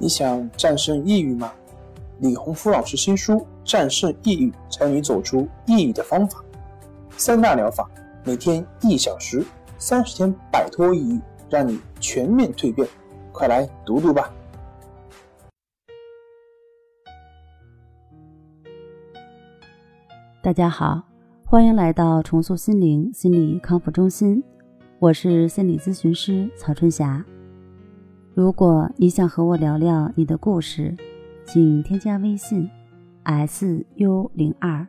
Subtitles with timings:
[0.00, 1.52] 你想战胜抑郁吗？
[2.18, 6.38] 李洪福老师新书《战胜抑郁，教你走出抑郁的方法》，
[7.16, 7.88] 三大疗法，
[8.24, 9.44] 每天一小时，
[9.78, 12.88] 三十天摆脱抑郁，让你全面蜕变。
[13.32, 14.32] 快来读读吧！
[20.42, 21.02] 大家好，
[21.44, 24.42] 欢迎来到重塑心灵心理康复中心，
[24.98, 27.24] 我是心理咨询师曹春霞。
[28.34, 30.96] 如果你想和我聊聊你的故事，
[31.46, 32.68] 请添加微信
[33.22, 34.84] s u 零二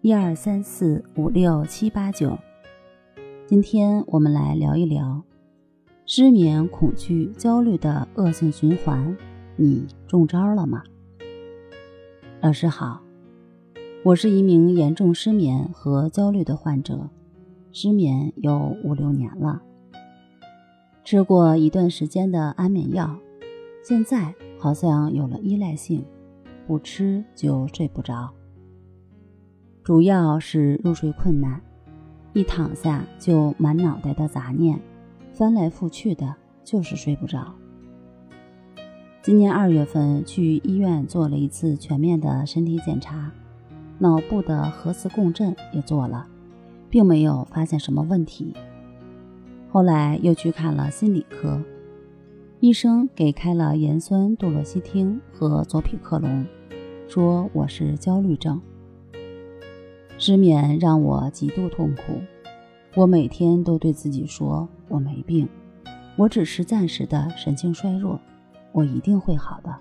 [0.00, 2.36] 一二三四五六七八九。
[3.46, 5.22] 今天我们来聊一聊
[6.06, 9.16] 失眠、恐惧、焦虑的恶性循环，
[9.54, 10.82] 你中招了吗？
[12.40, 13.00] 老师好，
[14.02, 17.08] 我是一名严重失眠和焦虑的患者，
[17.70, 19.62] 失眠有五六年了。
[21.10, 23.18] 吃过一段时间的安眠药，
[23.82, 26.04] 现在好像有了依赖性，
[26.66, 28.28] 不吃就睡不着。
[29.82, 31.62] 主要是入睡困难，
[32.34, 34.78] 一躺下就满脑袋的杂念，
[35.32, 37.54] 翻来覆去的，就是睡不着。
[39.22, 43.32] 今年二月份去医院做了一次全面的身体检查，
[43.98, 46.28] 脑部的核磁共振也做了，
[46.90, 48.54] 并没有发现什么问题。
[49.70, 51.62] 后来又去看了心理科，
[52.58, 56.46] 医生给开了盐酸度洛西汀和佐匹克隆，
[57.06, 58.60] 说我是焦虑症。
[60.16, 62.20] 失眠让我极度痛苦，
[62.96, 65.46] 我每天都对自己说我没病，
[66.16, 68.18] 我只是暂时的神经衰弱，
[68.72, 69.76] 我一定会好的。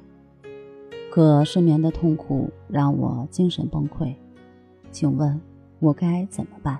[1.09, 4.13] 可失眠的痛苦让我精神崩溃，
[4.91, 5.39] 请问，
[5.79, 6.79] 我该怎么办？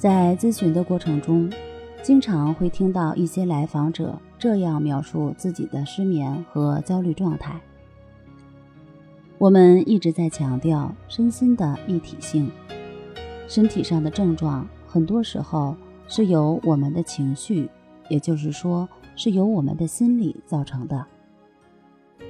[0.00, 1.52] 在咨询的过程中，
[2.02, 7.60] 经常会听到一些来访者这样描述自己的失眠和焦虑状态。
[9.36, 12.50] 我们一直在强调身心的一体性，
[13.46, 15.76] 身体上的症状很多时候
[16.08, 17.68] 是由我们的情绪，
[18.08, 21.04] 也就是说是由我们的心理造成的。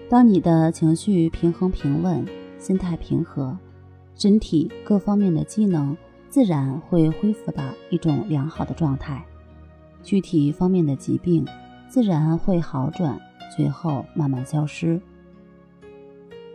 [0.08, 2.26] 当你的情绪平衡平稳，
[2.58, 3.56] 心态平和，
[4.16, 5.96] 身体各方面的机能。
[6.30, 9.26] 自然会恢复到一种良好的状态，
[10.00, 11.44] 具体方面的疾病
[11.88, 13.20] 自然会好转，
[13.54, 15.00] 最后慢慢消失。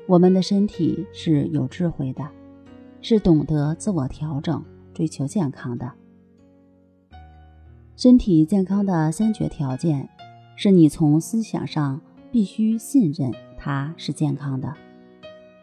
[0.08, 2.26] 我们的身体是有智慧的，
[3.02, 4.64] 是懂得自我调整、
[4.94, 5.92] 追求健康的。
[7.98, 10.08] 身体健康的先决条件，
[10.56, 12.00] 是你从思想上
[12.32, 14.74] 必须信任它是健康的。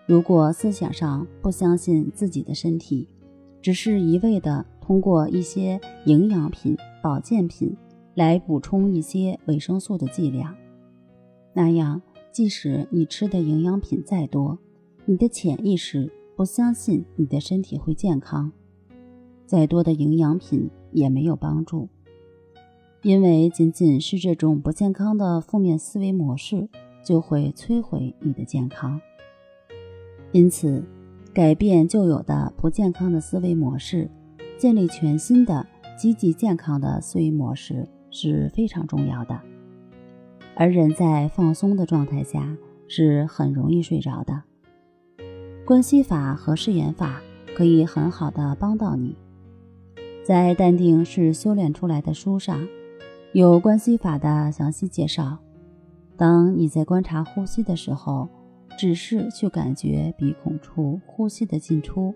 [0.04, 3.08] 如果思想上不相信自己的身体，
[3.62, 7.74] 只是一味的通过一些营养品、保健品
[8.14, 10.52] 来补充一些维生素的剂量，
[11.54, 12.02] 那样
[12.32, 14.58] 即使你吃的营养品再多，
[15.04, 18.50] 你的潜意识不相信你的身体会健康，
[19.46, 21.88] 再多的营养品也没有帮助，
[23.02, 26.68] 因为仅仅是这种不健康的负面思维模式
[27.04, 29.00] 就会摧毁你的健康，
[30.32, 30.84] 因此。
[31.34, 34.10] 改变旧有的不健康的思维模式，
[34.58, 35.66] 建立全新的
[35.96, 39.40] 积极健康的思维模式是非常重要的。
[40.54, 42.54] 而人在放松的状态下
[42.86, 44.42] 是很容易睡着的。
[45.64, 47.22] 关系法和誓言法
[47.56, 49.16] 可以很好的帮到你。
[50.22, 52.68] 在《淡定是修炼出来的》书上，
[53.32, 55.38] 有关系法的详细介绍。
[56.14, 58.28] 当你在观察呼吸的时候。
[58.78, 62.14] 只是去感觉鼻孔处呼吸的进出，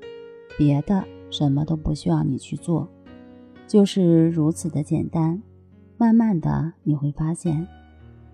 [0.59, 2.89] 别的什么都不需要你去做，
[3.67, 5.41] 就是如此的简单。
[5.99, 7.66] 慢慢的你会发现，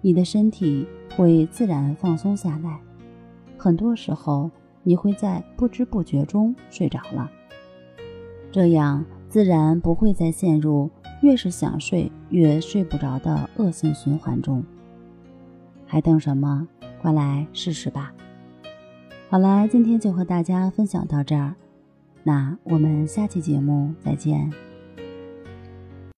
[0.00, 2.80] 你的身体会自然放松下来。
[3.56, 4.50] 很多时候
[4.82, 7.30] 你会在不知不觉中睡着了，
[8.50, 10.90] 这样自然不会再陷入
[11.22, 14.64] 越是想睡越睡不着的恶性循环中。
[15.86, 16.66] 还等什么？
[17.02, 18.14] 快来试试吧！
[19.28, 21.54] 好了，今天就和大家分享到这儿，
[22.22, 24.50] 那我们下期节目再见。